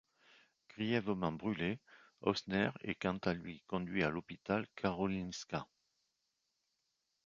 [0.69, 1.79] Grièvement brûlé,
[2.21, 5.67] Hausner est quant à lui conduit à l'hôpital Karolinska.